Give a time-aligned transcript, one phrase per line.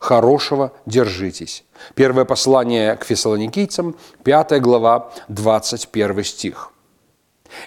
[0.00, 1.64] хорошего держитесь.
[1.94, 6.72] Первое послание к фессалоникийцам, 5 глава, 21 стих.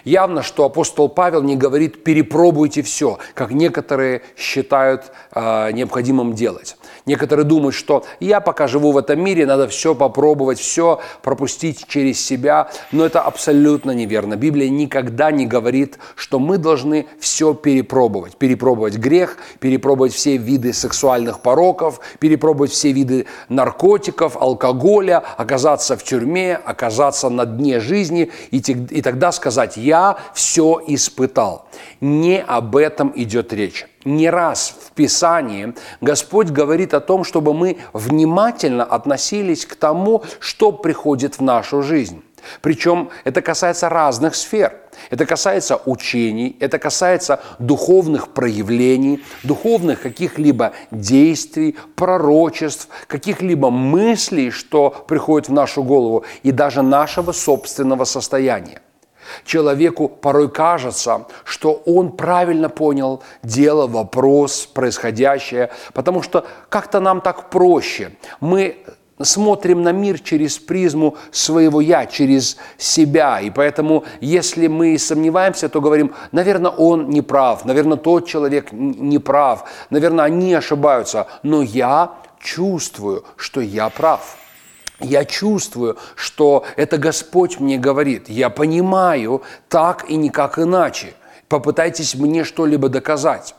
[0.04, 6.76] Явно, что апостол Павел не говорит «перепробуйте все», как некоторые считают э, необходимым делать.
[7.06, 12.24] Некоторые думают, что я пока живу в этом мире, надо все попробовать, все пропустить через
[12.24, 12.70] себя.
[12.92, 14.36] Но это абсолютно неверно.
[14.36, 18.36] Библия никогда не говорит, что мы должны все перепробовать.
[18.36, 26.56] Перепробовать грех, перепробовать все виды сексуальных пороков, перепробовать все виды наркотиков, алкоголя, оказаться в тюрьме,
[26.56, 31.66] оказаться на дне жизни и, и тогда сказать «я все испытал».
[32.00, 33.86] Не об этом идет речь.
[34.04, 40.72] Не раз в Писании Господь говорит о том, чтобы мы внимательно относились к тому, что
[40.72, 42.22] приходит в нашу жизнь.
[42.60, 44.80] Причем это касается разных сфер.
[45.10, 55.48] Это касается учений, это касается духовных проявлений, духовных каких-либо действий, пророчеств, каких-либо мыслей, что приходит
[55.48, 58.82] в нашу голову, и даже нашего собственного состояния.
[59.44, 67.50] Человеку порой кажется, что он правильно понял дело, вопрос, происходящее, потому что как-то нам так
[67.50, 68.12] проще.
[68.40, 68.84] Мы
[69.22, 73.40] смотрим на мир через призму своего «я», через себя.
[73.40, 79.18] И поэтому, если мы сомневаемся, то говорим, наверное, он не прав, наверное, тот человек не
[79.18, 84.36] прав, наверное, они ошибаются, но я чувствую, что я прав.
[85.04, 88.28] Я чувствую, что это Господь мне говорит.
[88.28, 91.14] Я понимаю так и никак иначе.
[91.48, 93.54] Попытайтесь мне что-либо доказать.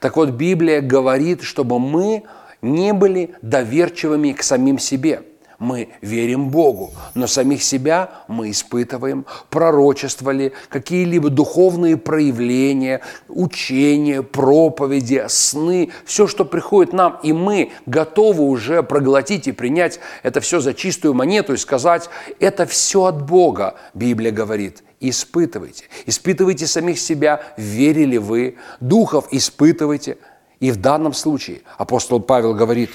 [0.00, 2.24] Так вот, Библия говорит, чтобы мы
[2.60, 5.22] не были доверчивыми к самим себе–
[5.58, 15.90] мы верим Богу, но самих себя мы испытываем, пророчествовали, какие-либо духовные проявления, учения, проповеди, сны,
[16.04, 21.14] все, что приходит нам, и мы готовы уже проглотить и принять это все за чистую
[21.14, 22.08] монету и сказать,
[22.38, 24.84] это все от Бога, Библия говорит.
[25.00, 25.84] Испытывайте.
[26.06, 30.18] Испытывайте самих себя, верили вы, духов испытывайте.
[30.58, 32.90] И в данном случае апостол Павел говорит,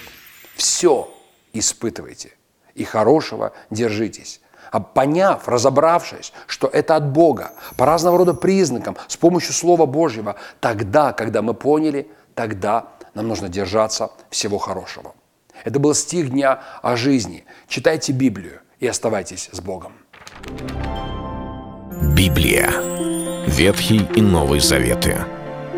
[0.56, 1.10] все
[1.54, 2.32] испытывайте–
[2.76, 4.42] и хорошего держитесь.
[4.72, 10.36] А поняв, разобравшись, что это от Бога, по разного рода признакам, с помощью Слова Божьего,
[10.60, 15.14] тогда, когда мы поняли, тогда нам нужно держаться всего хорошего.
[15.64, 17.46] Это был стих дня о жизни.
[17.68, 19.94] Читайте Библию и оставайтесь с Богом.
[22.16, 22.72] Библия.
[23.46, 25.18] Ветхий и Новый Заветы.